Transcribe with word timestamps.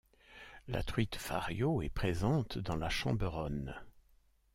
La 0.67 0.81
truite 0.81 1.15
Fario 1.17 1.83
est 1.83 1.89
présente 1.89 2.57
dans 2.57 2.75
la 2.75 2.89
Chamberonne. 2.89 3.75